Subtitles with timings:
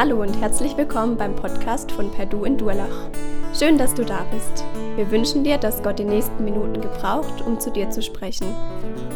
[0.00, 3.10] Hallo und herzlich willkommen beim Podcast von Perdu in Durlach.
[3.52, 4.64] Schön, dass du da bist.
[4.96, 8.46] Wir wünschen dir, dass Gott die nächsten Minuten gebraucht, um zu dir zu sprechen.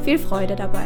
[0.05, 0.85] Viel Freude dabei.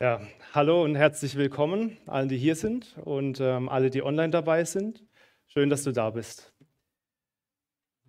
[0.00, 0.20] Ja,
[0.52, 5.04] hallo und herzlich willkommen allen, die hier sind und ähm, alle, die online dabei sind.
[5.48, 6.54] Schön, dass du da bist.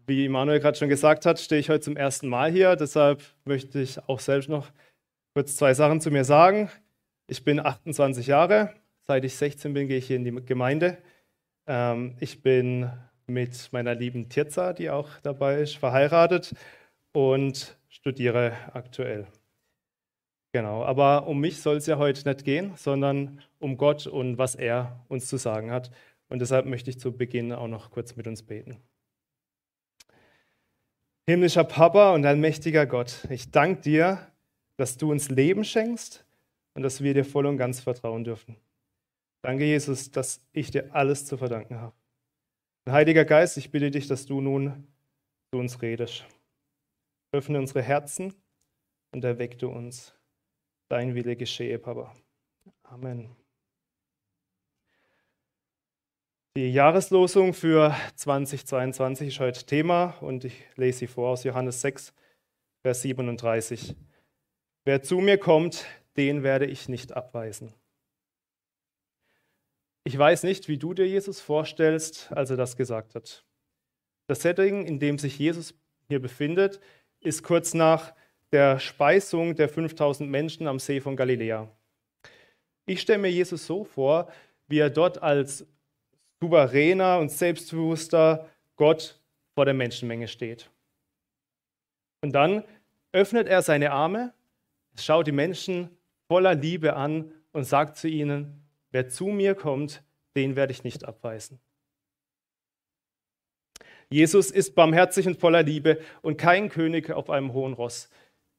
[0.09, 2.75] Wie Manuel gerade schon gesagt hat, stehe ich heute zum ersten Mal hier.
[2.75, 4.71] Deshalb möchte ich auch selbst noch
[5.35, 6.71] kurz zwei Sachen zu mir sagen.
[7.27, 8.73] Ich bin 28 Jahre.
[9.05, 10.97] Seit ich 16 bin, gehe ich hier in die Gemeinde.
[11.67, 12.89] Ähm, ich bin
[13.27, 16.55] mit meiner lieben Tirza, die auch dabei ist, verheiratet
[17.11, 19.27] und studiere aktuell.
[20.53, 24.55] Genau, aber um mich soll es ja heute nicht gehen, sondern um Gott und was
[24.55, 25.91] er uns zu sagen hat.
[26.29, 28.81] Und deshalb möchte ich zu Beginn auch noch kurz mit uns beten.
[31.30, 34.31] Himmlischer Papa und allmächtiger Gott, ich danke dir,
[34.77, 36.25] dass du uns Leben schenkst
[36.73, 38.55] und dass wir dir voll und ganz vertrauen dürfen.
[39.44, 41.94] Danke, Jesus, dass ich dir alles zu verdanken habe.
[42.89, 44.88] Heiliger Geist, ich bitte dich, dass du nun
[45.53, 46.25] zu uns redest.
[47.31, 48.33] Öffne unsere Herzen
[49.11, 50.16] und erweckte uns.
[50.89, 52.11] Dein Wille geschehe, Papa.
[52.81, 53.38] Amen.
[56.58, 62.11] Die Jahreslosung für 2022 ist heute Thema und ich lese sie vor aus Johannes 6,
[62.81, 63.95] Vers 37.
[64.83, 65.86] Wer zu mir kommt,
[66.17, 67.72] den werde ich nicht abweisen.
[70.03, 73.45] Ich weiß nicht, wie du dir Jesus vorstellst, als er das gesagt hat.
[74.25, 75.75] Das Setting, in dem sich Jesus
[76.08, 76.80] hier befindet,
[77.19, 78.16] ist kurz nach
[78.52, 81.69] der Speisung der 5000 Menschen am See von Galiläa.
[82.88, 84.31] Ich stelle mir Jesus so vor,
[84.67, 85.67] wie er dort als
[86.41, 89.19] souveräner und selbstbewusster Gott
[89.55, 90.69] vor der Menschenmenge steht.
[92.22, 92.63] Und dann
[93.11, 94.33] öffnet er seine Arme,
[94.97, 95.89] schaut die Menschen
[96.28, 100.03] voller Liebe an und sagt zu ihnen, wer zu mir kommt,
[100.35, 101.59] den werde ich nicht abweisen.
[104.09, 108.09] Jesus ist barmherzig und voller Liebe und kein König auf einem hohen Ross.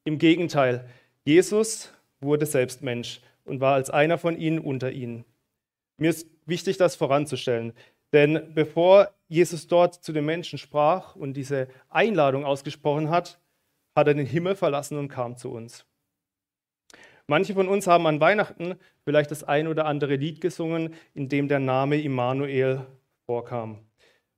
[0.05, 0.89] Im Gegenteil,
[1.25, 5.25] Jesus wurde selbst Mensch und war als einer von ihnen unter ihnen.
[5.97, 7.73] Mir ist wichtig, das voranzustellen.
[8.13, 13.39] Denn bevor Jesus dort zu den Menschen sprach und diese Einladung ausgesprochen hat,
[13.95, 15.85] hat er den Himmel verlassen und kam zu uns.
[17.27, 21.47] Manche von uns haben an Weihnachten vielleicht das ein oder andere Lied gesungen, in dem
[21.47, 22.85] der Name Immanuel
[23.25, 23.79] vorkam.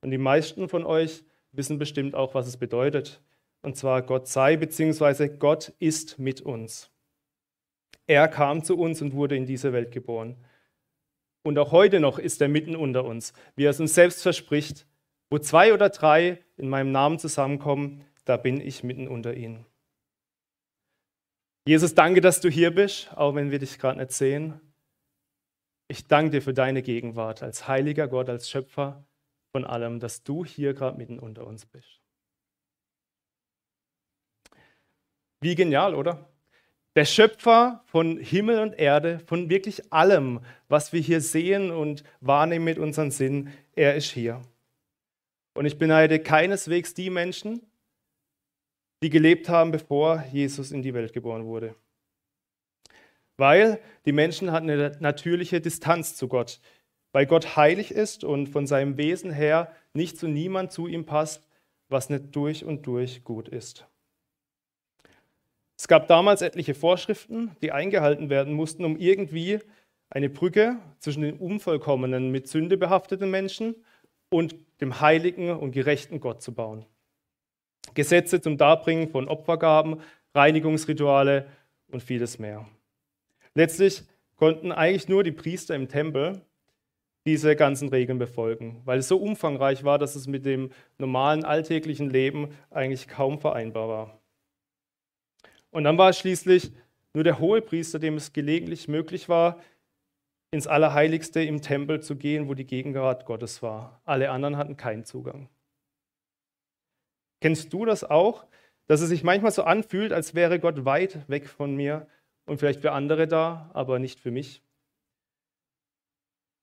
[0.00, 3.20] Und die meisten von euch wissen bestimmt auch, was es bedeutet.
[3.62, 5.28] Und zwar Gott sei bzw.
[5.28, 6.90] Gott ist mit uns.
[8.06, 10.36] Er kam zu uns und wurde in diese Welt geboren.
[11.46, 14.86] Und auch heute noch ist er mitten unter uns, wie er es uns selbst verspricht.
[15.30, 19.66] Wo zwei oder drei in meinem Namen zusammenkommen, da bin ich mitten unter ihnen.
[21.66, 24.60] Jesus, danke, dass du hier bist, auch wenn wir dich gerade nicht sehen.
[25.88, 29.06] Ich danke dir für deine Gegenwart als heiliger Gott, als Schöpfer
[29.52, 32.00] von allem, dass du hier gerade mitten unter uns bist.
[35.40, 36.33] Wie genial, oder?
[36.96, 42.64] Der Schöpfer von Himmel und Erde, von wirklich allem, was wir hier sehen und wahrnehmen
[42.64, 44.40] mit unseren Sinnen, er ist hier.
[45.54, 47.66] Und ich beneide keineswegs die Menschen,
[49.02, 51.74] die gelebt haben, bevor Jesus in die Welt geboren wurde.
[53.36, 56.60] Weil die Menschen hatten eine natürliche Distanz zu Gott,
[57.10, 61.48] weil Gott heilig ist und von seinem Wesen her nichts und niemand zu ihm passt,
[61.88, 63.86] was nicht durch und durch gut ist.
[65.76, 69.58] Es gab damals etliche Vorschriften, die eingehalten werden mussten, um irgendwie
[70.08, 73.74] eine Brücke zwischen den unvollkommenen, mit Sünde behafteten Menschen
[74.28, 76.86] und dem heiligen und gerechten Gott zu bauen.
[77.94, 80.00] Gesetze zum Darbringen von Opfergaben,
[80.34, 81.46] Reinigungsrituale
[81.88, 82.66] und vieles mehr.
[83.54, 84.02] Letztlich
[84.36, 86.40] konnten eigentlich nur die Priester im Tempel
[87.26, 92.10] diese ganzen Regeln befolgen, weil es so umfangreich war, dass es mit dem normalen alltäglichen
[92.10, 94.20] Leben eigentlich kaum vereinbar war.
[95.74, 96.70] Und dann war es schließlich
[97.14, 99.60] nur der Hohepriester, dem es gelegentlich möglich war,
[100.52, 104.00] ins Allerheiligste im Tempel zu gehen, wo die Gegenwart Gottes war.
[104.04, 105.48] Alle anderen hatten keinen Zugang.
[107.40, 108.46] Kennst du das auch,
[108.86, 112.06] dass es sich manchmal so anfühlt, als wäre Gott weit weg von mir
[112.46, 114.62] und vielleicht für andere da, aber nicht für mich?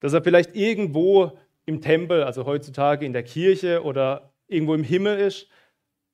[0.00, 5.18] Dass er vielleicht irgendwo im Tempel, also heutzutage in der Kirche oder irgendwo im Himmel
[5.18, 5.48] ist,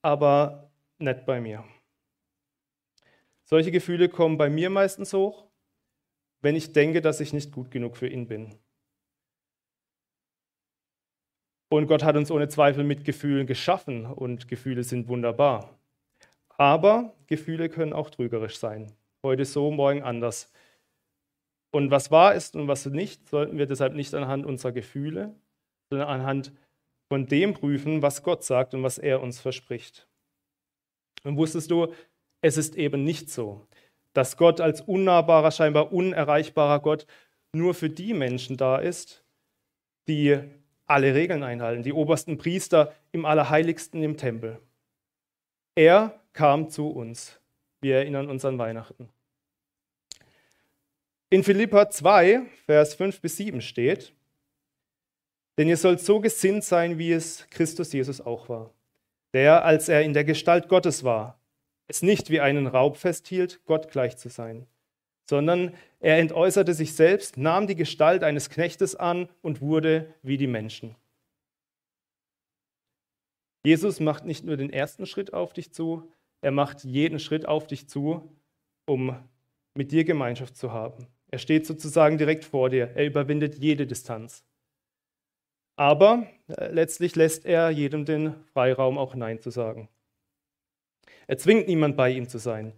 [0.03, 1.63] aber nicht bei mir.
[3.49, 5.47] Solche Gefühle kommen bei mir meistens hoch,
[6.43, 8.55] wenn ich denke, dass ich nicht gut genug für ihn bin.
[11.71, 15.79] Und Gott hat uns ohne Zweifel mit Gefühlen geschaffen und Gefühle sind wunderbar.
[16.59, 18.93] Aber Gefühle können auch trügerisch sein.
[19.23, 20.53] Heute so, morgen anders.
[21.71, 25.35] Und was wahr ist und was nicht, sollten wir deshalb nicht anhand unserer Gefühle,
[25.89, 26.53] sondern anhand
[27.11, 30.07] von dem prüfen, was Gott sagt und was er uns verspricht.
[31.25, 31.93] Und wusstest du,
[32.41, 33.67] es ist eben nicht so,
[34.13, 37.07] dass Gott als unnahbarer, scheinbar unerreichbarer Gott
[37.53, 39.25] nur für die Menschen da ist,
[40.07, 40.39] die
[40.87, 44.59] alle Regeln einhalten, die obersten Priester im Allerheiligsten im Tempel.
[45.75, 47.39] Er kam zu uns.
[47.81, 49.09] Wir erinnern uns an Weihnachten.
[51.31, 54.13] In Philippa 2, Vers 5 bis 7 steht,
[55.59, 58.71] denn ihr sollt so gesinnt sein, wie es Christus Jesus auch war,
[59.35, 61.39] der, als er in der Gestalt Gottes war,
[61.89, 64.67] es nicht wie einen Raub festhielt, Gott gleich zu sein,
[65.25, 70.47] sondern er entäußerte sich selbst, nahm die Gestalt eines Knechtes an und wurde wie die
[70.47, 70.95] Menschen.
[73.65, 77.67] Jesus macht nicht nur den ersten Schritt auf dich zu, er macht jeden Schritt auf
[77.67, 78.31] dich zu,
[78.87, 79.17] um
[79.75, 81.09] mit dir Gemeinschaft zu haben.
[81.31, 82.93] Er steht sozusagen direkt vor dir.
[82.95, 84.45] Er überwindet jede Distanz.
[85.77, 89.89] Aber äh, letztlich lässt er jedem den Freiraum, auch Nein zu sagen.
[91.29, 92.73] Er zwingt niemand bei ihm zu sein.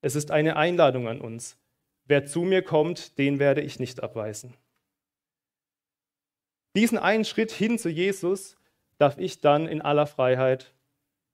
[0.00, 1.58] Es ist eine Einladung an uns.
[2.06, 4.54] Wer zu mir kommt, den werde ich nicht abweisen.
[6.74, 8.56] Diesen einen Schritt hin zu Jesus
[8.98, 10.72] darf ich dann in aller Freiheit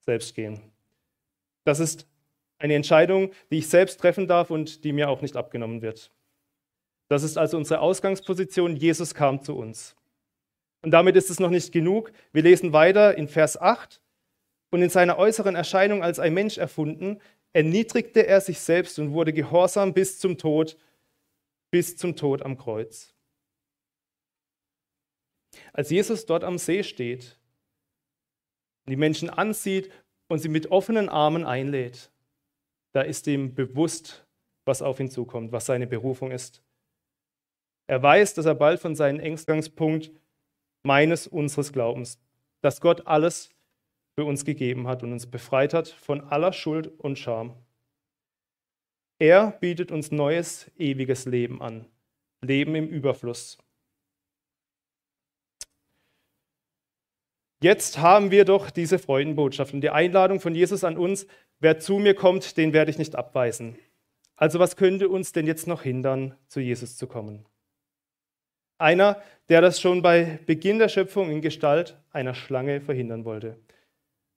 [0.00, 0.60] selbst gehen.
[1.64, 2.06] Das ist
[2.58, 6.10] eine Entscheidung, die ich selbst treffen darf und die mir auch nicht abgenommen wird.
[7.08, 8.76] Das ist also unsere Ausgangsposition.
[8.76, 9.94] Jesus kam zu uns.
[10.82, 12.12] Und damit ist es noch nicht genug.
[12.32, 14.00] Wir lesen weiter in Vers 8.
[14.76, 17.18] Und in seiner äußeren Erscheinung als ein Mensch erfunden,
[17.54, 20.76] erniedrigte er sich selbst und wurde gehorsam bis zum Tod,
[21.70, 23.14] bis zum Tod am Kreuz.
[25.72, 27.40] Als Jesus dort am See steht,
[28.86, 29.90] die Menschen ansieht
[30.28, 32.12] und sie mit offenen Armen einlädt,
[32.92, 34.26] da ist ihm bewusst,
[34.66, 36.62] was auf ihn zukommt, was seine Berufung ist.
[37.86, 40.10] Er weiß, dass er bald von seinem Ängstgangspunkt
[40.82, 42.20] meines, unseres Glaubens,
[42.60, 43.55] dass Gott alles
[44.18, 47.54] für uns gegeben hat und uns befreit hat von aller Schuld und Scham.
[49.18, 51.86] Er bietet uns neues, ewiges Leben an.
[52.40, 53.58] Leben im Überfluss.
[57.62, 61.26] Jetzt haben wir doch diese Freudenbotschaft und die Einladung von Jesus an uns,
[61.58, 63.78] wer zu mir kommt, den werde ich nicht abweisen.
[64.34, 67.46] Also was könnte uns denn jetzt noch hindern, zu Jesus zu kommen?
[68.78, 73.58] Einer, der das schon bei Beginn der Schöpfung in Gestalt einer Schlange verhindern wollte.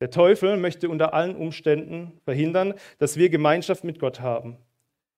[0.01, 4.57] Der Teufel möchte unter allen Umständen verhindern, dass wir Gemeinschaft mit Gott haben.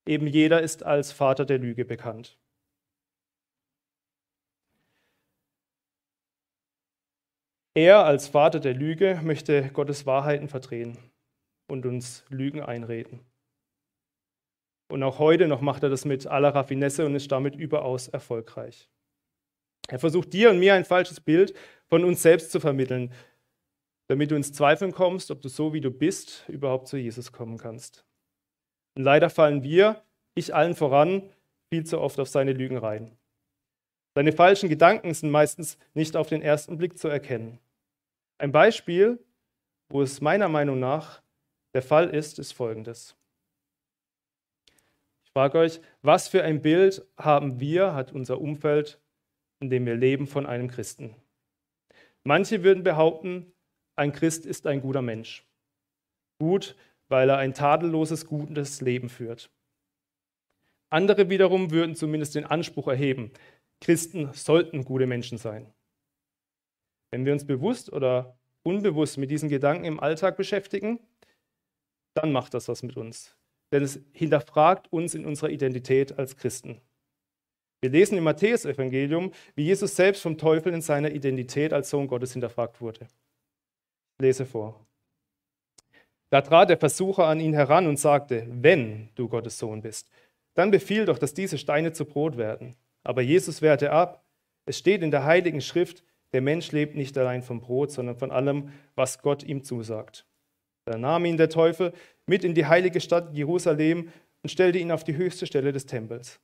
[0.08, 2.38] Eben jeder ist als Vater der Lüge bekannt.
[7.74, 10.98] Er als Vater der Lüge möchte Gottes Wahrheiten verdrehen
[11.68, 13.22] und uns Lügen einreden.
[14.90, 18.90] Und auch heute noch macht er das mit aller Raffinesse und ist damit überaus erfolgreich.
[19.88, 21.54] Er versucht dir und mir ein falsches Bild
[21.88, 23.14] von uns selbst zu vermitteln,
[24.12, 27.58] damit du ins Zweifeln kommst, ob du so wie du bist überhaupt zu Jesus kommen
[27.58, 28.04] kannst.
[28.98, 30.04] Und leider fallen wir,
[30.36, 31.30] ich allen voran,
[31.72, 33.18] viel zu oft auf seine Lügen rein.
[34.14, 37.60] Seine falschen Gedanken sind meistens nicht auf den ersten Blick zu erkennen.
[38.38, 39.24] Ein Beispiel,
[39.90, 41.22] wo es meiner Meinung nach
[41.74, 43.16] der Fall ist, ist folgendes.
[45.24, 49.00] Ich frage euch, was für ein Bild haben wir, hat unser Umfeld
[49.62, 51.16] in dem wir leben, von einem Christen.
[52.24, 53.54] Manche würden behaupten,
[53.96, 55.46] ein Christ ist ein guter Mensch.
[56.40, 56.76] Gut,
[57.08, 59.52] weil er ein tadelloses, gutes Leben führt.
[60.90, 63.32] Andere wiederum würden zumindest den Anspruch erheben,
[63.80, 65.74] Christen sollten gute Menschen sein.
[67.12, 71.00] Wenn wir uns bewusst oder unbewusst mit diesen Gedanken im Alltag beschäftigen,
[72.14, 73.36] dann macht das was mit uns.
[73.72, 76.82] Denn es hinterfragt uns in unserer Identität als Christen.
[77.82, 82.34] Wir lesen im Matthäusevangelium, wie Jesus selbst vom Teufel in seiner Identität als Sohn Gottes
[82.34, 83.08] hinterfragt wurde.
[84.22, 84.86] Lese vor.
[86.30, 90.10] Da trat der Versucher an ihn heran und sagte, wenn du Gottes Sohn bist,
[90.54, 92.76] dann befiehl doch, dass diese Steine zu Brot werden.
[93.04, 94.24] Aber Jesus wehrte ab.
[94.66, 98.32] Es steht in der heiligen Schrift, der Mensch lebt nicht allein vom Brot, sondern von
[98.32, 100.26] allem, was Gott ihm zusagt.
[100.86, 101.94] Da nahm ihn der Teufel
[102.26, 104.10] mit in die heilige Stadt Jerusalem
[104.42, 106.40] und stellte ihn auf die höchste Stelle des Tempels.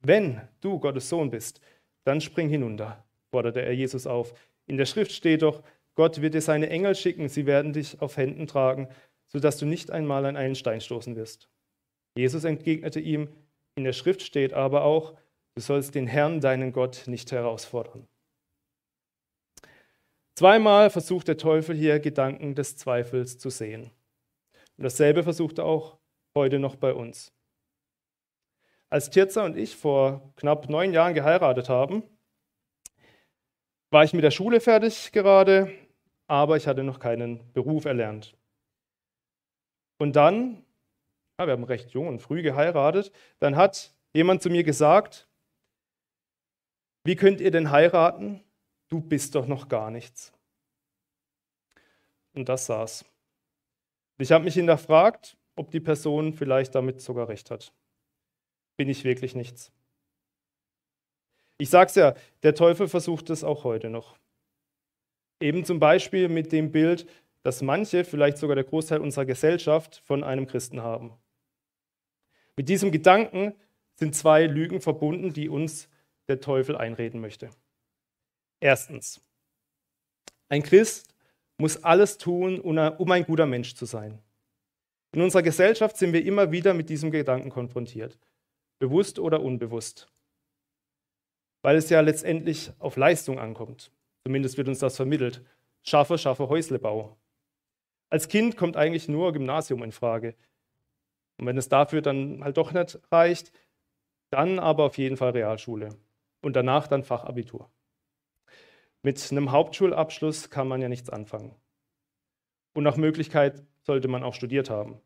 [0.00, 1.60] Wenn du Gottes Sohn bist,
[2.04, 4.34] dann spring hinunter, forderte er Jesus auf.
[4.66, 5.62] In der Schrift steht doch,
[5.94, 8.88] Gott wird dir seine Engel schicken, sie werden dich auf Händen tragen,
[9.26, 11.48] sodass du nicht einmal an einen Stein stoßen wirst.
[12.16, 13.28] Jesus entgegnete ihm,
[13.74, 15.14] in der Schrift steht aber auch,
[15.54, 18.06] du sollst den Herrn, deinen Gott, nicht herausfordern.
[20.34, 23.90] Zweimal versucht der Teufel hier Gedanken des Zweifels zu sehen.
[24.76, 25.98] Und dasselbe versucht er auch
[26.34, 27.32] heute noch bei uns.
[28.88, 32.02] Als Tirza und ich vor knapp neun Jahren geheiratet haben,
[33.92, 35.70] war ich mit der Schule fertig gerade,
[36.26, 38.34] aber ich hatte noch keinen Beruf erlernt.
[39.98, 40.64] Und dann,
[41.38, 45.28] ja, wir haben recht jung und früh geheiratet, dann hat jemand zu mir gesagt,
[47.04, 48.42] wie könnt ihr denn heiraten?
[48.88, 50.32] Du bist doch noch gar nichts.
[52.34, 53.04] Und das saß.
[54.18, 57.74] Ich habe mich hinterfragt, ob die Person vielleicht damit sogar recht hat.
[58.78, 59.70] Bin ich wirklich nichts?
[61.62, 64.18] Ich sage es ja, der Teufel versucht es auch heute noch.
[65.40, 67.06] Eben zum Beispiel mit dem Bild,
[67.44, 71.12] dass manche, vielleicht sogar der Großteil unserer Gesellschaft, von einem Christen haben.
[72.56, 73.54] Mit diesem Gedanken
[73.94, 75.88] sind zwei Lügen verbunden, die uns
[76.26, 77.48] der Teufel einreden möchte.
[78.58, 79.20] Erstens,
[80.48, 81.14] ein Christ
[81.58, 84.18] muss alles tun, um ein guter Mensch zu sein.
[85.12, 88.18] In unserer Gesellschaft sind wir immer wieder mit diesem Gedanken konfrontiert,
[88.80, 90.08] bewusst oder unbewusst,
[91.62, 93.90] weil es ja letztendlich auf Leistung ankommt.
[94.24, 95.42] Zumindest wird uns das vermittelt.
[95.82, 97.16] Schaffe, schaffe Häuslebau.
[98.10, 100.34] Als Kind kommt eigentlich nur Gymnasium in Frage.
[101.38, 103.52] Und wenn es dafür dann halt doch nicht reicht,
[104.30, 105.96] dann aber auf jeden Fall Realschule
[106.42, 107.70] und danach dann Fachabitur.
[109.02, 111.54] Mit einem Hauptschulabschluss kann man ja nichts anfangen.
[112.74, 115.00] Und nach Möglichkeit sollte man auch studiert haben.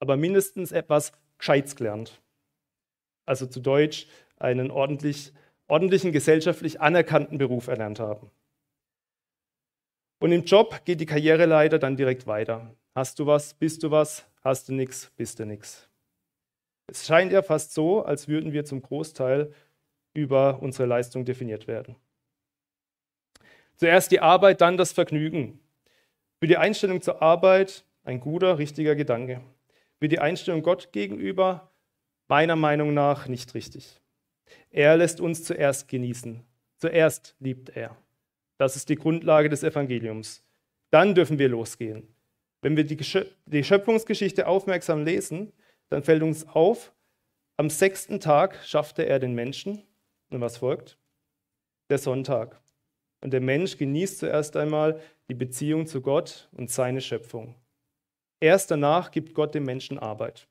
[0.00, 2.20] Aber mindestens etwas Gescheites gelernt.
[3.26, 5.32] Also zu Deutsch einen ordentlich,
[5.68, 8.30] ordentlichen, gesellschaftlich anerkannten Beruf erlernt haben.
[10.20, 12.74] Und im Job geht die Karriereleiter dann direkt weiter.
[12.94, 15.88] Hast du was, bist du was, hast du nichts, bist du nichts.
[16.88, 19.52] Es scheint ja fast so, als würden wir zum Großteil
[20.14, 21.94] über unsere Leistung definiert werden.
[23.76, 25.60] Zuerst die Arbeit, dann das Vergnügen.
[26.40, 29.42] Für die Einstellung zur Arbeit ein guter, richtiger Gedanke.
[30.00, 31.70] Für die Einstellung Gott gegenüber
[32.26, 34.00] meiner Meinung nach nicht richtig.
[34.70, 36.44] Er lässt uns zuerst genießen.
[36.76, 37.96] Zuerst liebt er.
[38.58, 40.44] Das ist die Grundlage des Evangeliums.
[40.90, 42.14] Dann dürfen wir losgehen.
[42.60, 45.52] Wenn wir die Schöpfungsgeschichte aufmerksam lesen,
[45.90, 46.92] dann fällt uns auf,
[47.56, 49.82] am sechsten Tag schaffte er den Menschen.
[50.30, 50.98] Und was folgt?
[51.90, 52.60] Der Sonntag.
[53.20, 57.54] Und der Mensch genießt zuerst einmal die Beziehung zu Gott und seine Schöpfung.
[58.40, 60.46] Erst danach gibt Gott dem Menschen Arbeit.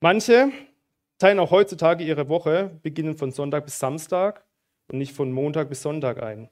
[0.00, 0.50] Manche
[1.22, 4.44] teilen auch heutzutage ihre Woche, beginnen von Sonntag bis Samstag
[4.90, 6.50] und nicht von Montag bis Sonntag ein.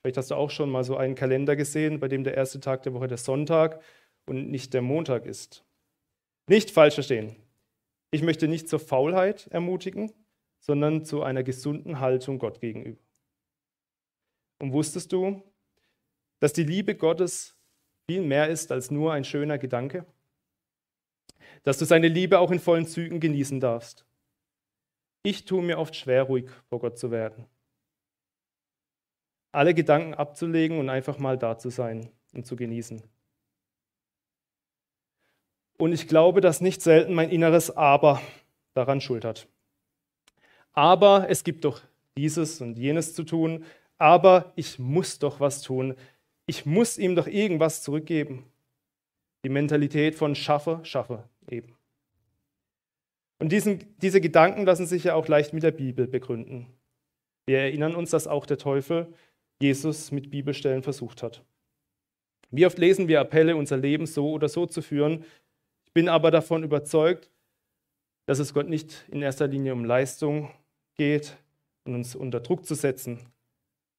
[0.00, 2.82] Vielleicht hast du auch schon mal so einen Kalender gesehen, bei dem der erste Tag
[2.82, 3.80] der Woche der Sonntag
[4.26, 5.64] und nicht der Montag ist.
[6.50, 7.36] Nicht falsch verstehen.
[8.10, 10.10] Ich möchte nicht zur Faulheit ermutigen,
[10.58, 13.00] sondern zu einer gesunden Haltung Gott gegenüber.
[14.60, 15.44] Und wusstest du,
[16.40, 17.56] dass die Liebe Gottes
[18.10, 20.06] viel mehr ist als nur ein schöner Gedanke?
[21.62, 24.07] Dass du seine Liebe auch in vollen Zügen genießen darfst?
[25.22, 27.46] Ich tue mir oft schwer, ruhig vor Gott zu werden.
[29.52, 33.02] Alle Gedanken abzulegen und einfach mal da zu sein und zu genießen.
[35.78, 38.20] Und ich glaube, dass nicht selten mein inneres Aber
[38.74, 39.48] daran schuld hat.
[40.72, 41.80] Aber es gibt doch
[42.16, 43.64] dieses und jenes zu tun,
[43.96, 45.94] aber ich muss doch was tun.
[46.46, 48.44] Ich muss ihm doch irgendwas zurückgeben.
[49.44, 51.77] Die Mentalität von schaffe, schaffe eben.
[53.38, 56.66] Und diesen, diese Gedanken lassen sich ja auch leicht mit der Bibel begründen.
[57.46, 59.12] Wir erinnern uns, dass auch der Teufel
[59.60, 61.44] Jesus mit Bibelstellen versucht hat.
[62.50, 65.24] Wie oft lesen wir Appelle, unser Leben so oder so zu führen.
[65.84, 67.30] Ich bin aber davon überzeugt,
[68.26, 70.50] dass es Gott nicht in erster Linie um Leistung
[70.96, 71.36] geht
[71.84, 73.20] und uns unter Druck zu setzen,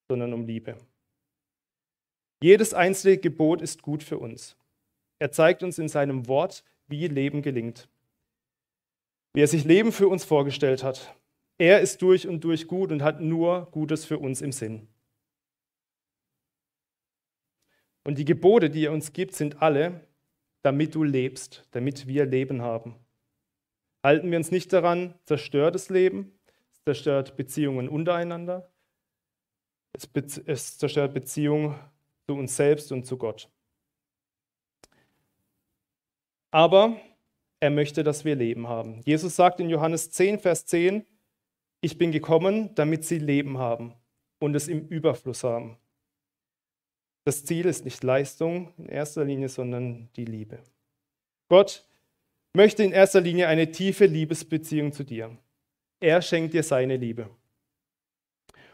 [0.08, 0.77] sondern um Liebe.
[2.41, 4.55] Jedes einzelne Gebot ist gut für uns.
[5.19, 7.89] Er zeigt uns in seinem Wort, wie Leben gelingt.
[9.33, 11.15] Wie er sich Leben für uns vorgestellt hat.
[11.57, 14.88] Er ist durch und durch gut und hat nur Gutes für uns im Sinn.
[18.03, 20.07] Und die Gebote, die er uns gibt, sind alle,
[20.62, 22.95] damit du lebst, damit wir Leben haben.
[24.03, 26.31] Halten wir uns nicht daran, zerstört das Leben,
[26.71, 28.71] es zerstört Beziehungen untereinander,
[29.93, 30.07] es,
[30.45, 31.77] es zerstört Beziehungen
[32.27, 33.50] zu uns selbst und zu Gott.
[36.51, 37.00] Aber
[37.59, 39.01] er möchte, dass wir Leben haben.
[39.05, 41.05] Jesus sagt in Johannes 10, Vers 10,
[41.81, 43.93] ich bin gekommen, damit sie Leben haben
[44.39, 45.77] und es im Überfluss haben.
[47.25, 50.59] Das Ziel ist nicht Leistung in erster Linie, sondern die Liebe.
[51.49, 51.85] Gott
[52.53, 55.37] möchte in erster Linie eine tiefe Liebesbeziehung zu dir.
[55.99, 57.29] Er schenkt dir seine Liebe.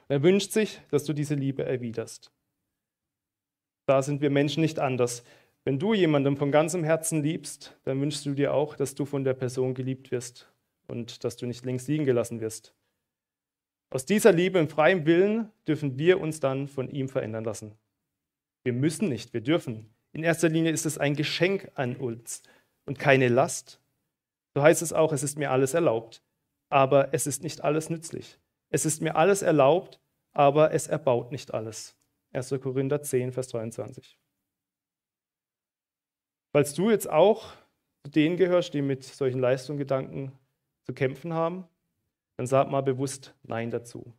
[0.08, 2.32] Er wünscht sich, dass du diese Liebe erwiderst.
[3.88, 5.24] Da sind wir Menschen nicht anders.
[5.66, 9.24] Wenn du jemandem von ganzem Herzen liebst, dann wünschst du dir auch, dass du von
[9.24, 10.48] der Person geliebt wirst
[10.88, 12.76] und dass du nicht links liegen gelassen wirst.
[13.90, 17.74] Aus dieser Liebe und freiem Willen dürfen wir uns dann von ihm verändern lassen.
[18.64, 19.90] Wir müssen nicht, wir dürfen.
[20.14, 22.44] In erster Linie ist es ein Geschenk an uns
[22.86, 23.82] und keine Last.
[24.54, 26.22] So heißt es auch, es ist mir alles erlaubt,
[26.70, 28.38] aber es ist nicht alles nützlich.
[28.70, 30.00] Es ist mir alles erlaubt,
[30.32, 31.96] aber es erbaut nicht alles.
[32.34, 32.54] 1.
[32.62, 34.20] Korinther 10, Vers 23.
[36.56, 37.52] Falls du jetzt auch
[38.06, 40.32] zu denen gehörst, die mit solchen Leistungsgedanken
[40.86, 41.66] zu kämpfen haben,
[42.38, 44.14] dann sag mal bewusst Nein dazu.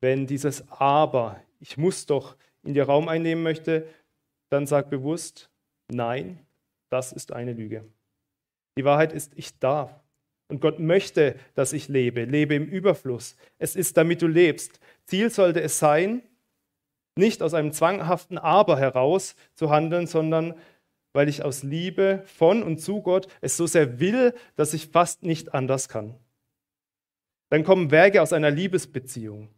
[0.00, 3.86] Wenn dieses Aber, ich muss doch, in dir Raum einnehmen möchte,
[4.48, 5.50] dann sag bewusst
[5.92, 6.38] Nein,
[6.88, 7.84] das ist eine Lüge.
[8.78, 10.02] Die Wahrheit ist, ich darf.
[10.48, 13.36] Und Gott möchte, dass ich lebe, lebe im Überfluss.
[13.58, 14.80] Es ist, damit du lebst.
[15.04, 16.22] Ziel sollte es sein,
[17.16, 20.54] nicht aus einem zwanghaften Aber heraus zu handeln, sondern
[21.14, 25.22] weil ich aus Liebe von und zu Gott es so sehr will, dass ich fast
[25.22, 26.14] nicht anders kann.
[27.48, 29.48] Dann kommen Werke aus einer Liebesbeziehung.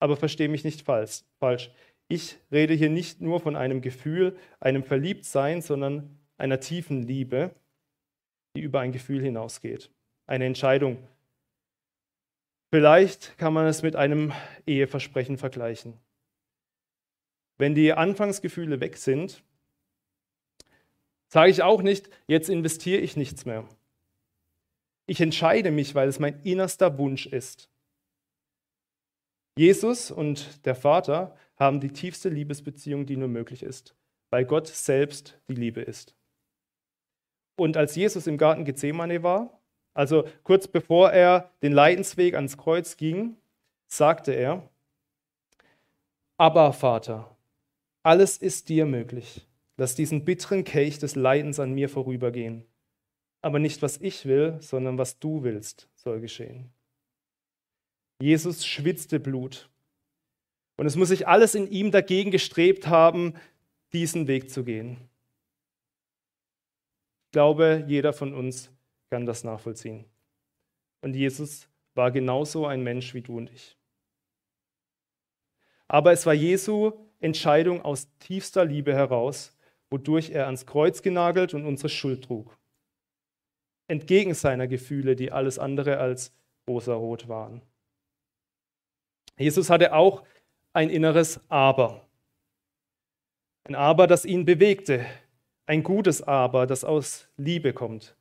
[0.00, 1.70] Aber verstehe mich nicht falsch.
[2.08, 7.54] Ich rede hier nicht nur von einem Gefühl, einem Verliebtsein, sondern einer tiefen Liebe,
[8.56, 9.90] die über ein Gefühl hinausgeht.
[10.26, 10.98] Eine Entscheidung.
[12.74, 14.32] Vielleicht kann man es mit einem
[14.66, 15.94] Eheversprechen vergleichen.
[17.58, 19.44] Wenn die Anfangsgefühle weg sind,
[21.32, 23.66] sage ich auch nicht, jetzt investiere ich nichts mehr.
[25.06, 27.70] Ich entscheide mich, weil es mein innerster Wunsch ist.
[29.56, 33.94] Jesus und der Vater haben die tiefste Liebesbeziehung, die nur möglich ist,
[34.28, 36.14] weil Gott selbst die Liebe ist.
[37.56, 39.58] Und als Jesus im Garten Gethsemane war,
[39.94, 43.38] also kurz bevor er den Leidensweg ans Kreuz ging,
[43.86, 44.68] sagte er,
[46.36, 47.34] aber Vater,
[48.02, 49.46] alles ist dir möglich.
[49.76, 52.64] Lass diesen bitteren Kelch des Leidens an mir vorübergehen.
[53.40, 56.72] Aber nicht was ich will, sondern was du willst, soll geschehen.
[58.20, 59.68] Jesus schwitzte Blut.
[60.76, 63.34] Und es muss sich alles in ihm dagegen gestrebt haben,
[63.92, 64.98] diesen Weg zu gehen.
[67.26, 68.70] Ich glaube, jeder von uns
[69.10, 70.04] kann das nachvollziehen.
[71.00, 73.76] Und Jesus war genauso ein Mensch wie du und ich.
[75.88, 79.54] Aber es war Jesu Entscheidung aus tiefster Liebe heraus,
[79.92, 82.58] wodurch er ans Kreuz genagelt und unsere Schuld trug
[83.92, 86.32] entgegen seiner Gefühle, die alles andere als
[86.68, 87.62] rosarot waren.
[89.38, 90.24] Jesus hatte auch
[90.72, 92.08] ein inneres Aber.
[93.64, 95.06] Ein Aber, das ihn bewegte.
[95.66, 98.16] Ein gutes Aber, das aus Liebe kommt.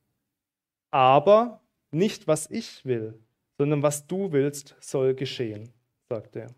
[0.91, 3.19] Aber nicht, was ich will,
[3.57, 5.73] sondern was du willst, soll geschehen,
[6.09, 6.53] sagt er.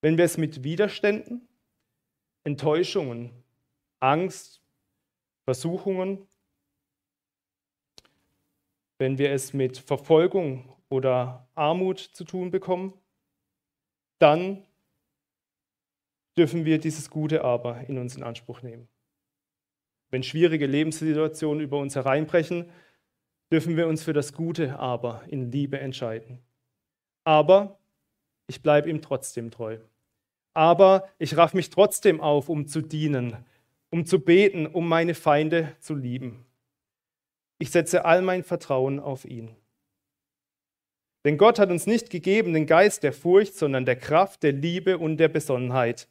[0.00, 1.46] Wenn wir es mit Widerständen,
[2.44, 3.30] Enttäuschungen,
[4.02, 4.60] Angst,
[5.44, 6.26] Versuchungen
[9.02, 12.92] wenn wir es mit Verfolgung oder Armut zu tun bekommen,
[14.20, 14.62] dann
[16.38, 18.86] dürfen wir dieses gute Aber in uns in Anspruch nehmen.
[20.10, 22.70] Wenn schwierige Lebenssituationen über uns hereinbrechen,
[23.50, 26.38] dürfen wir uns für das gute Aber in Liebe entscheiden.
[27.24, 27.80] Aber
[28.46, 29.78] ich bleibe ihm trotzdem treu.
[30.54, 33.36] Aber ich raff mich trotzdem auf, um zu dienen,
[33.92, 36.44] um zu beten, um meine Feinde zu lieben.
[37.58, 39.54] Ich setze all mein Vertrauen auf ihn.
[41.24, 44.98] Denn Gott hat uns nicht gegeben den Geist der Furcht, sondern der Kraft, der Liebe
[44.98, 46.08] und der Besonnenheit.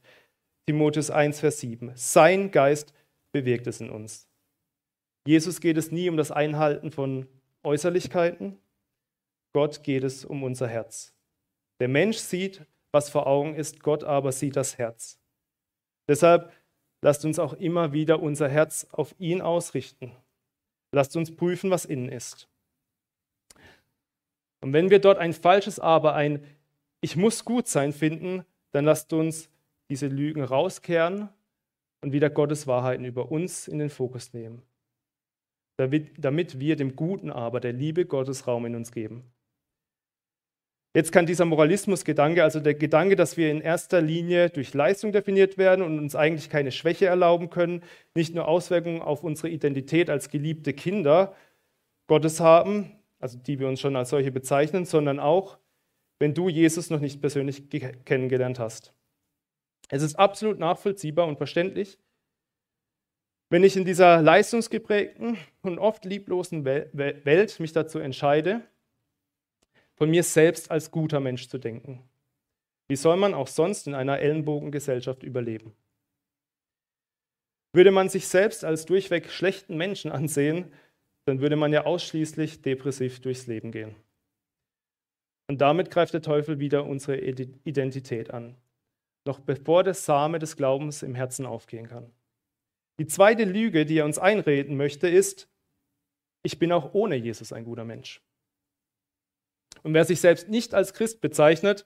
[0.67, 1.91] Timotheus 1, Vers 7.
[1.95, 2.93] Sein Geist
[3.33, 4.29] bewirkt es in uns.
[5.27, 7.27] Jesus geht es nie um das Einhalten von
[7.63, 8.57] Äußerlichkeiten.
[9.53, 11.13] Gott geht es um unser Herz.
[11.81, 15.19] Der Mensch sieht, was vor Augen ist, Gott aber sieht das Herz.
[16.07, 16.51] Deshalb
[17.01, 20.11] lasst uns auch immer wieder unser Herz auf ihn ausrichten.
[20.91, 22.47] Lasst uns prüfen, was innen ist.
[24.61, 26.43] Und wenn wir dort ein falsches Aber, ein
[27.03, 29.49] Ich muss gut sein finden, dann lasst uns
[29.89, 31.29] diese Lügen rauskehren
[32.01, 34.61] und wieder Gottes Wahrheiten über uns in den Fokus nehmen,
[35.77, 39.23] damit, wir dem guten Aber, der Liebe Gottes Raum in uns geben.
[40.93, 45.57] Jetzt kann dieser Moralismusgedanke, also der Gedanke, dass wir in erster Linie durch Leistung definiert
[45.57, 47.81] werden und uns eigentlich keine Schwäche erlauben können,
[48.13, 51.33] nicht nur Auswirkungen auf unsere Identität als geliebte Kinder
[52.07, 55.57] Gottes haben, also die wir uns schon als solche bezeichnen, sondern auch,
[56.19, 57.69] wenn du Jesus noch nicht persönlich
[58.03, 58.93] kennengelernt hast.
[59.87, 61.99] Es ist absolut nachvollziehbar und verständlich,
[63.49, 68.61] wenn ich in dieser leistungsgeprägten und oft lieblosen Welt mich dazu entscheide,
[70.01, 72.01] von mir selbst als guter Mensch zu denken.
[72.89, 75.75] Wie soll man auch sonst in einer Ellenbogengesellschaft überleben?
[77.71, 80.73] Würde man sich selbst als durchweg schlechten Menschen ansehen,
[81.25, 83.95] dann würde man ja ausschließlich depressiv durchs Leben gehen.
[85.47, 88.57] Und damit greift der Teufel wieder unsere Identität an,
[89.27, 92.11] noch bevor der Same des Glaubens im Herzen aufgehen kann.
[92.99, 95.47] Die zweite Lüge, die er uns einreden möchte, ist,
[96.41, 98.19] ich bin auch ohne Jesus ein guter Mensch.
[99.83, 101.85] Und wer sich selbst nicht als Christ bezeichnet,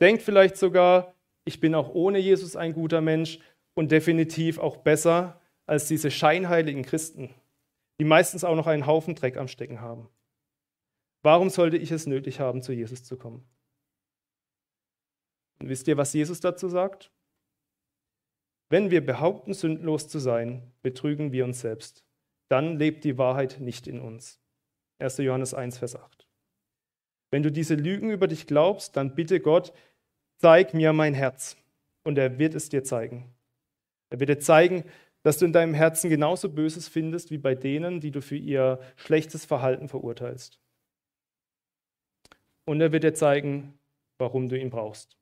[0.00, 3.38] denkt vielleicht sogar, ich bin auch ohne Jesus ein guter Mensch
[3.74, 7.34] und definitiv auch besser als diese scheinheiligen Christen,
[7.98, 10.08] die meistens auch noch einen Haufen Dreck am Stecken haben.
[11.22, 13.48] Warum sollte ich es nötig haben, zu Jesus zu kommen?
[15.58, 17.10] Und wisst ihr, was Jesus dazu sagt?
[18.68, 22.04] Wenn wir behaupten, sündlos zu sein, betrügen wir uns selbst.
[22.48, 24.40] Dann lebt die Wahrheit nicht in uns.
[24.98, 25.18] 1.
[25.18, 26.23] Johannes 1, Vers 8.
[27.34, 29.72] Wenn du diese Lügen über dich glaubst, dann bitte Gott,
[30.38, 31.56] zeig mir mein Herz.
[32.04, 33.34] Und er wird es dir zeigen.
[34.08, 34.84] Er wird dir zeigen,
[35.24, 38.78] dass du in deinem Herzen genauso Böses findest wie bei denen, die du für ihr
[38.94, 40.60] schlechtes Verhalten verurteilst.
[42.66, 43.80] Und er wird dir zeigen,
[44.16, 45.16] warum du ihn brauchst.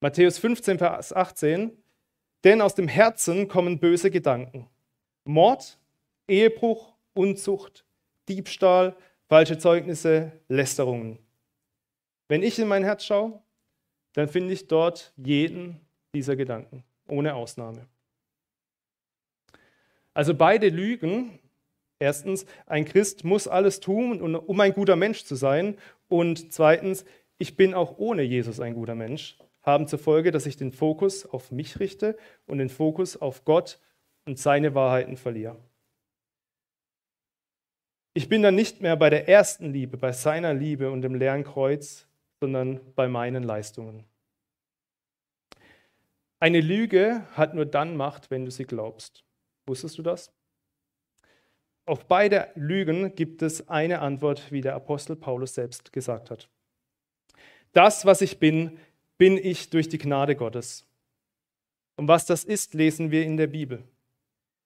[0.00, 1.72] Matthäus 15, Vers 18.
[2.44, 4.68] Denn aus dem Herzen kommen böse Gedanken.
[5.24, 5.78] Mord,
[6.28, 7.86] Ehebruch, Unzucht,
[8.28, 8.94] Diebstahl,
[9.28, 11.18] falsche Zeugnisse, Lästerungen.
[12.28, 13.40] Wenn ich in mein Herz schaue,
[14.14, 15.80] dann finde ich dort jeden
[16.14, 17.86] dieser Gedanken, ohne Ausnahme.
[20.14, 21.38] Also beide Lügen.
[22.00, 25.76] Erstens, ein Christ muss alles tun, um ein guter Mensch zu sein.
[26.08, 27.04] Und zweitens,
[27.38, 31.26] ich bin auch ohne Jesus ein guter Mensch, haben zur Folge, dass ich den Fokus
[31.26, 33.80] auf mich richte und den Fokus auf Gott
[34.26, 35.56] und seine Wahrheiten verliere.
[38.18, 41.44] Ich bin dann nicht mehr bei der ersten Liebe, bei seiner Liebe und dem leeren
[41.44, 42.08] Kreuz,
[42.40, 44.02] sondern bei meinen Leistungen.
[46.40, 49.22] Eine Lüge hat nur dann Macht, wenn du sie glaubst.
[49.68, 50.32] Wusstest du das?
[51.86, 56.48] Auf beide Lügen gibt es eine Antwort, wie der Apostel Paulus selbst gesagt hat.
[57.72, 58.80] Das, was ich bin,
[59.16, 60.84] bin ich durch die Gnade Gottes.
[61.94, 63.84] Und was das ist, lesen wir in der Bibel.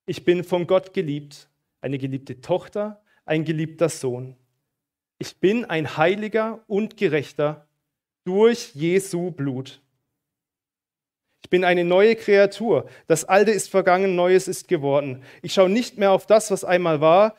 [0.07, 1.51] Ich bin von Gott geliebt,
[1.83, 4.37] eine geliebte Tochter, ein geliebter Sohn.
[5.19, 7.69] Ich bin ein heiliger und gerechter
[8.25, 9.81] durch Jesu Blut.
[11.43, 12.89] Ich bin eine neue Kreatur.
[13.07, 15.23] Das Alte ist vergangen, Neues ist geworden.
[15.43, 17.37] Ich schaue nicht mehr auf das, was einmal war,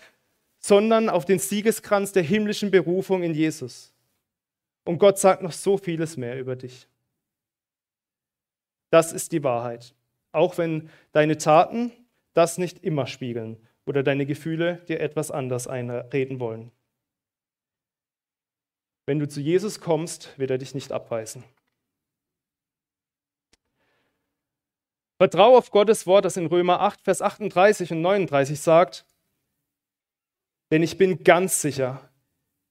[0.59, 3.93] sondern auf den Siegeskranz der himmlischen Berufung in Jesus.
[4.85, 6.87] Und Gott sagt noch so vieles mehr über dich.
[8.89, 9.93] Das ist die Wahrheit.
[10.31, 11.91] Auch wenn deine Taten
[12.33, 16.71] das nicht immer spiegeln oder deine Gefühle dir etwas anders einreden wollen.
[19.05, 21.43] Wenn du zu Jesus kommst, wird er dich nicht abweisen.
[25.17, 29.05] Vertraue auf Gottes Wort, das in Römer 8, Vers 38 und 39 sagt,
[30.71, 32.09] denn ich bin ganz sicher,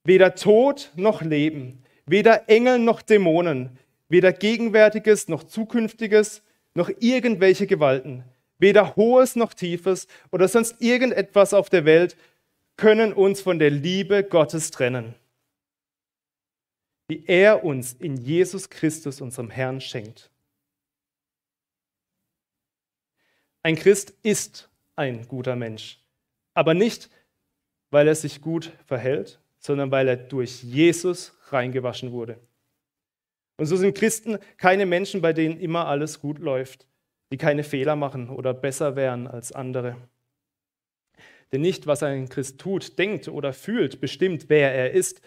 [0.05, 6.42] weder Tod noch Leben, weder Engel noch Dämonen, weder Gegenwärtiges noch Zukünftiges,
[6.75, 8.25] noch irgendwelche Gewalten,
[8.62, 12.16] weder Hohes noch Tiefes oder sonst irgendetwas auf der Welt
[12.77, 15.14] können uns von der Liebe Gottes trennen,
[17.11, 20.31] die er uns in Jesus Christus, unserem Herrn, schenkt.
[23.62, 26.01] Ein Christ ist ein guter Mensch,
[26.55, 27.11] aber nicht,
[27.90, 32.38] weil er sich gut verhält, sondern weil er durch Jesus reingewaschen wurde.
[33.59, 36.87] Und so sind Christen keine Menschen, bei denen immer alles gut läuft,
[37.33, 39.97] die keine Fehler machen oder besser wären als andere.
[41.51, 45.23] Denn nicht, was ein Christ tut, denkt oder fühlt, bestimmt, wer er ist,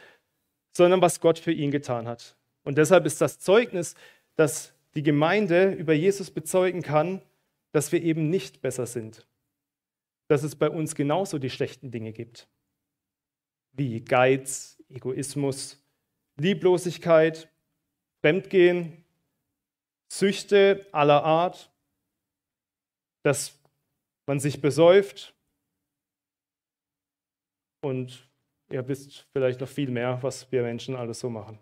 [0.72, 2.38] sondern was Gott für ihn getan hat.
[2.64, 3.96] Und deshalb ist das Zeugnis,
[4.36, 7.22] das die Gemeinde über Jesus bezeugen kann,
[7.72, 9.28] dass wir eben nicht besser sind.
[10.28, 12.48] Dass es bei uns genauso die schlechten Dinge gibt.
[13.74, 15.84] Wie Geiz, Egoismus,
[16.38, 17.50] Lieblosigkeit,
[18.22, 19.04] Fremdgehen,
[20.08, 21.72] Süchte aller Art,
[23.26, 23.60] dass
[24.28, 25.34] man sich besäuft
[27.82, 28.30] und
[28.70, 31.60] ihr wisst vielleicht noch viel mehr, was wir Menschen alles so machen.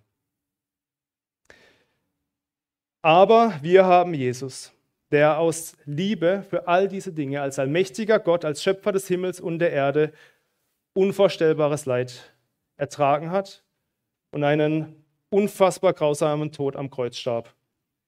[3.02, 4.74] Aber wir haben Jesus
[5.14, 9.60] der aus Liebe für all diese Dinge als allmächtiger Gott, als Schöpfer des Himmels und
[9.60, 10.12] der Erde
[10.94, 12.34] unvorstellbares Leid
[12.78, 13.64] ertragen hat
[14.32, 17.54] und einen unfassbar grausamen Tod am Kreuz starb.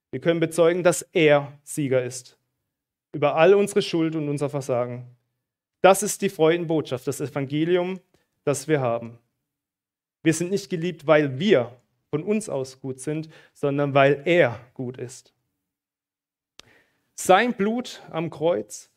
[0.09, 2.34] Wir können bezeugen, dass er Sieger ist
[3.15, 5.15] über all unsere Schuld und unser Versagen.
[5.79, 8.01] Das ist die Freudenbotschaft, das Evangelium,
[8.43, 9.19] das wir haben.
[10.21, 11.71] Wir sind nicht geliebt, weil wir
[12.09, 15.33] von uns aus gut sind, sondern weil er gut ist.
[17.13, 18.91] Sein Blut am Kreuz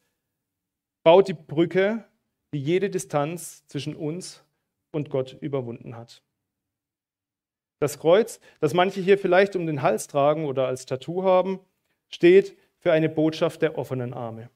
[1.05, 2.05] baut die Brücke,
[2.53, 4.43] die jede Distanz zwischen uns
[4.91, 6.25] und Gott überwunden hat.
[7.79, 11.61] Das Kreuz, das manche hier vielleicht um den Hals tragen oder als Tattoo haben,
[12.09, 14.51] steht für eine Botschaft der offenen Arme.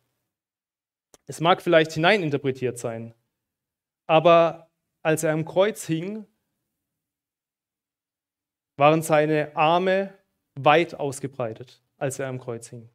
[1.26, 3.14] Es mag vielleicht hineininterpretiert sein,
[4.06, 4.70] aber
[5.02, 6.26] als er am Kreuz hing,
[8.76, 10.12] waren seine Arme
[10.54, 12.88] weit ausgebreitet, als er am Kreuz hing.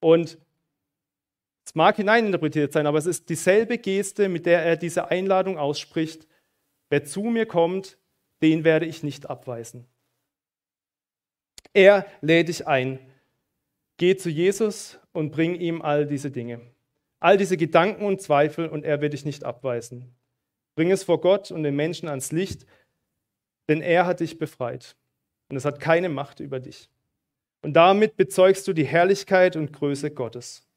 [0.00, 0.38] Und
[1.64, 6.26] es mag hineininterpretiert sein, aber es ist dieselbe Geste, mit der er diese Einladung ausspricht.
[6.90, 7.98] Wer zu mir kommt,
[8.42, 9.86] den werde ich nicht abweisen.
[11.72, 12.98] Er lädt dich ein.
[13.96, 16.60] Geh zu Jesus und bring ihm all diese Dinge.
[17.20, 20.14] All diese Gedanken und Zweifel und er wird dich nicht abweisen.
[20.74, 22.66] Bring es vor Gott und den Menschen ans Licht,
[23.68, 24.96] denn er hat dich befreit
[25.48, 26.90] und es hat keine Macht über dich.
[27.62, 30.68] Und damit bezeugst du die Herrlichkeit und Größe Gottes.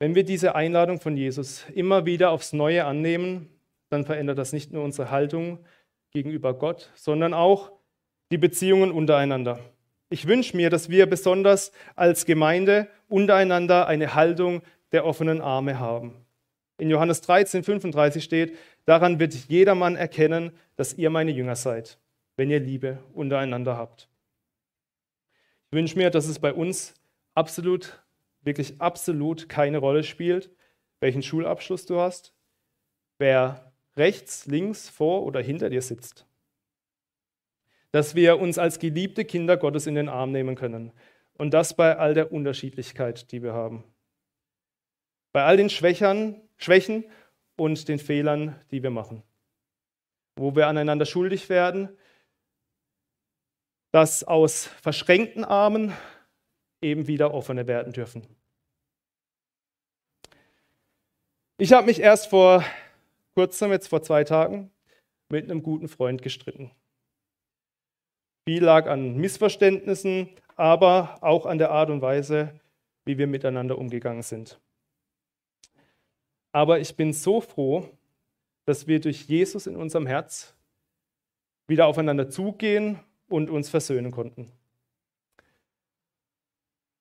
[0.00, 3.48] Wenn wir diese Einladung von Jesus immer wieder aufs Neue annehmen,
[3.90, 5.64] dann verändert das nicht nur unsere Haltung
[6.10, 7.70] gegenüber Gott, sondern auch
[8.32, 9.60] die Beziehungen untereinander.
[10.08, 16.14] Ich wünsche mir, dass wir besonders als Gemeinde untereinander eine Haltung der offenen Arme haben.
[16.78, 21.98] In Johannes 13, 35 steht, daran wird jedermann erkennen, dass ihr meine Jünger seid,
[22.36, 24.08] wenn ihr Liebe untereinander habt.
[25.66, 26.94] Ich wünsche mir, dass es bei uns
[27.34, 28.02] absolut,
[28.40, 30.50] wirklich absolut keine Rolle spielt,
[31.00, 32.32] welchen Schulabschluss du hast,
[33.18, 36.26] wer rechts, links, vor oder hinter dir sitzt.
[37.92, 40.92] Dass wir uns als geliebte Kinder Gottes in den Arm nehmen können.
[41.38, 43.84] Und das bei all der Unterschiedlichkeit, die wir haben.
[45.32, 47.04] Bei all den Schwächern, Schwächen
[47.56, 49.22] und den Fehlern, die wir machen.
[50.36, 51.88] Wo wir aneinander schuldig werden,
[53.92, 55.92] dass aus verschränkten Armen
[56.80, 58.26] eben wieder offene werden dürfen.
[61.58, 62.64] Ich habe mich erst vor
[63.34, 64.70] kurzem, jetzt vor zwei Tagen,
[65.28, 66.72] mit einem guten Freund gestritten.
[68.44, 72.58] Viel lag an Missverständnissen, aber auch an der Art und Weise,
[73.04, 74.60] wie wir miteinander umgegangen sind.
[76.50, 77.88] Aber ich bin so froh,
[78.64, 80.54] dass wir durch Jesus in unserem Herz
[81.68, 84.50] wieder aufeinander zugehen und uns versöhnen konnten.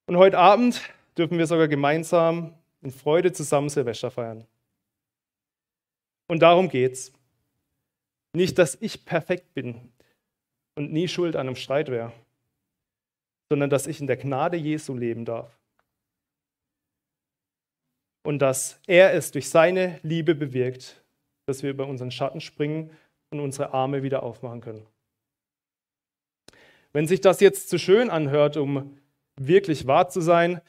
[0.05, 0.81] Und heute Abend
[1.17, 4.45] dürfen wir sogar gemeinsam in Freude zusammen Silvester feiern.
[6.27, 7.11] Und darum geht's.
[8.33, 9.91] Nicht, dass ich perfekt bin
[10.75, 12.13] und nie schuld an einem Streit wäre,
[13.49, 15.57] sondern dass ich in der Gnade Jesu leben darf
[18.23, 21.03] und dass er es durch seine Liebe bewirkt,
[21.47, 22.91] dass wir über unseren Schatten springen
[23.31, 24.85] und unsere Arme wieder aufmachen können.
[26.93, 28.97] Wenn sich das jetzt zu schön anhört, um
[29.37, 30.61] wirklich wahr zu sein,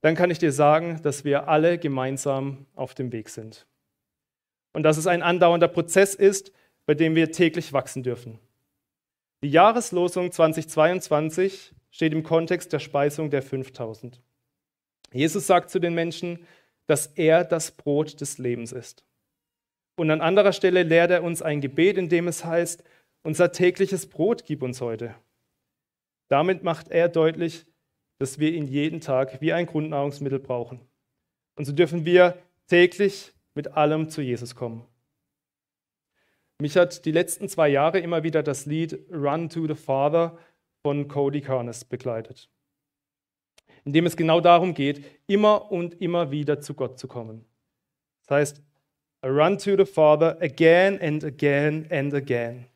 [0.00, 3.66] dann kann ich dir sagen, dass wir alle gemeinsam auf dem Weg sind.
[4.72, 6.52] Und dass es ein andauernder Prozess ist,
[6.86, 8.38] bei dem wir täglich wachsen dürfen.
[9.42, 14.20] Die Jahreslosung 2022 steht im Kontext der Speisung der 5000.
[15.12, 16.46] Jesus sagt zu den Menschen,
[16.86, 19.04] dass er das Brot des Lebens ist.
[19.96, 22.82] Und an anderer Stelle lehrt er uns ein Gebet, in dem es heißt,
[23.22, 25.14] unser tägliches Brot gib uns heute.
[26.28, 27.66] Damit macht er deutlich,
[28.18, 30.80] dass wir ihn jeden Tag wie ein Grundnahrungsmittel brauchen.
[31.56, 34.86] Und so dürfen wir täglich mit allem zu Jesus kommen.
[36.60, 40.38] Mich hat die letzten zwei Jahre immer wieder das Lied Run to the Father
[40.82, 42.48] von Cody Carnes begleitet
[43.86, 47.46] in dem es genau darum geht, immer und immer wieder zu Gott zu kommen.
[48.26, 48.62] Das heißt,
[49.24, 52.66] I run to the Father again and again and again.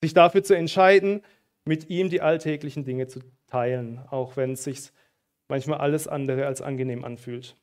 [0.00, 1.22] Sich dafür zu entscheiden,
[1.64, 4.92] mit ihm die alltäglichen Dinge zu teilen, auch wenn es sich
[5.48, 7.56] manchmal alles andere als angenehm anfühlt.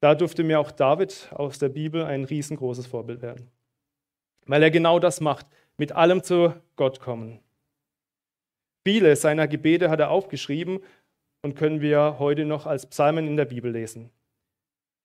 [0.00, 3.50] Da durfte mir auch David aus der Bibel ein riesengroßes Vorbild werden,
[4.46, 7.40] weil er genau das macht, mit allem zu Gott kommen.
[8.86, 10.80] Viele seiner Gebete hat er aufgeschrieben
[11.42, 14.10] und können wir heute noch als Psalmen in der Bibel lesen.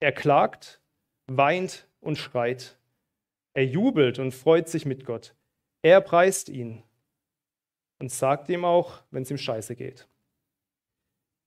[0.00, 0.80] Er klagt,
[1.26, 2.78] weint und schreit.
[3.54, 5.34] Er jubelt und freut sich mit Gott.
[5.82, 6.82] Er preist ihn
[8.00, 10.08] und sagt ihm auch, wenn es ihm scheiße geht.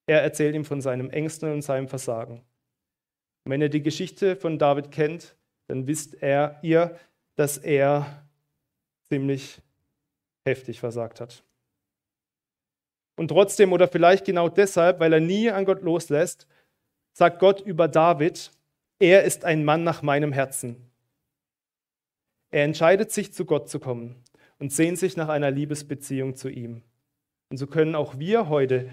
[0.08, 2.46] Er erzählt ihm von seinem Ängsten und seinem Versagen.
[3.48, 7.00] Und wenn ihr die Geschichte von David kennt, dann wisst er, ihr,
[7.38, 8.28] dass er
[9.08, 9.62] ziemlich
[10.46, 11.46] heftig versagt hat.
[13.16, 16.46] Und trotzdem oder vielleicht genau deshalb, weil er nie an Gott loslässt,
[17.14, 18.52] sagt Gott über David,
[19.00, 20.92] er ist ein Mann nach meinem Herzen.
[22.52, 24.22] Er entscheidet sich, zu Gott zu kommen
[24.60, 26.82] und sehnt sich nach einer Liebesbeziehung zu ihm.
[27.50, 28.90] Und so können auch wir heute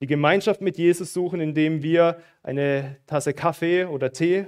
[0.00, 4.46] Die Gemeinschaft mit Jesus suchen, indem wir eine Tasse Kaffee oder Tee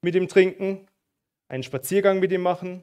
[0.00, 0.86] mit ihm trinken,
[1.48, 2.82] einen Spaziergang mit ihm machen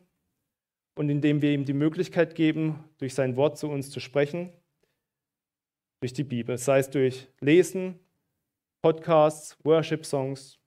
[0.95, 4.54] und indem wir ihm die Möglichkeit geben, durch sein Wort zu uns zu sprechen,
[6.02, 7.99] durch die Bibel, sei es durch Lesen,
[8.82, 10.60] Podcasts, Worship-Songs.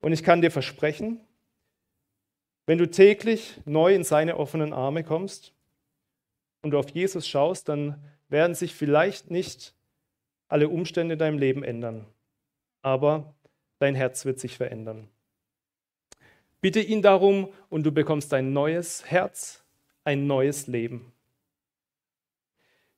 [0.00, 1.20] Und ich kann dir versprechen,
[2.66, 5.52] wenn du täglich neu in seine offenen Arme kommst
[6.62, 9.74] und du auf Jesus schaust, dann werden sich vielleicht nicht
[10.48, 12.06] alle Umstände in deinem Leben ändern,
[12.82, 13.34] aber
[13.78, 15.08] dein Herz wird sich verändern.
[16.60, 19.64] Bitte ihn darum und du bekommst ein neues Herz,
[20.04, 21.12] ein neues Leben.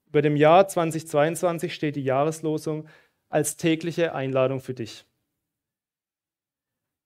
[0.06, 2.88] Über dem Jahr 2022 steht die Jahreslosung
[3.28, 5.04] als tägliche Einladung für dich.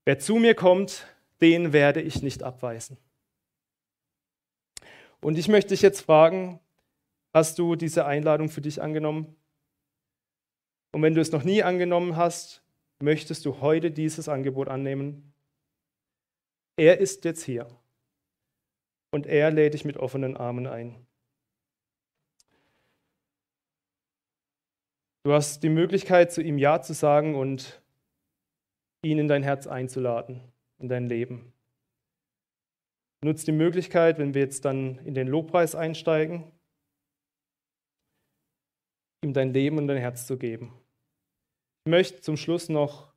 [0.04, 1.06] Wer zu mir kommt,
[1.40, 2.96] den werde ich nicht abweisen.
[5.20, 6.61] Und ich möchte dich jetzt fragen,
[7.33, 9.37] hast du diese Einladung für dich angenommen?
[10.92, 12.62] Und wenn du es noch nie angenommen hast,
[13.01, 15.33] möchtest du heute dieses Angebot annehmen?
[16.77, 17.66] Er ist jetzt hier
[19.12, 21.07] und er lädt dich mit offenen Armen ein.
[25.25, 27.81] Du hast die Möglichkeit, zu ihm Ja zu sagen und
[29.05, 30.40] ihn in dein Herz einzuladen,
[30.79, 31.53] in dein Leben.
[33.25, 36.51] Nutz die Möglichkeit, wenn wir jetzt dann in den Lobpreis einsteigen,
[39.22, 40.72] ihm dein Leben und dein Herz zu geben.
[41.85, 43.12] Ich möchte zum Schluss noch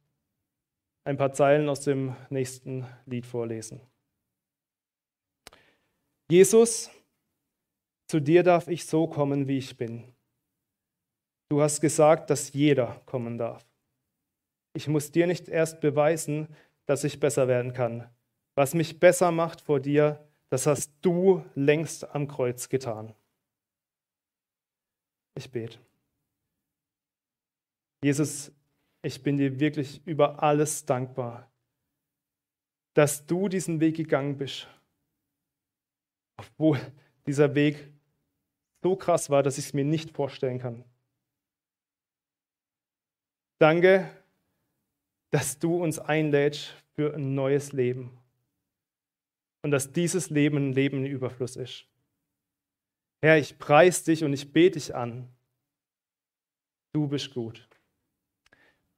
[1.03, 3.81] ein paar Zeilen aus dem nächsten Lied vorlesen.
[6.29, 6.89] Jesus,
[8.07, 10.03] zu dir darf ich so kommen, wie ich bin.
[11.49, 13.63] Du hast gesagt, dass jeder kommen darf.
[14.73, 16.47] Ich muss dir nicht erst beweisen,
[16.87, 18.09] dass ich besser werden kann.
[18.55, 23.13] Was mich besser macht vor dir, das hast du längst am Kreuz getan.
[25.35, 25.84] Ich bete.
[28.05, 28.51] Jesus,
[29.01, 31.51] ich bin dir wirklich über alles dankbar,
[32.93, 34.67] dass du diesen Weg gegangen bist,
[36.37, 36.79] obwohl
[37.25, 37.91] dieser Weg
[38.83, 40.83] so krass war, dass ich es mir nicht vorstellen kann.
[43.57, 44.07] Danke,
[45.31, 48.15] dass du uns einlädst für ein neues Leben
[49.63, 51.87] und dass dieses Leben ein Leben in Überfluss ist.
[53.23, 55.27] Herr, ich preise dich und ich bete dich an.
[56.93, 57.67] Du bist gut.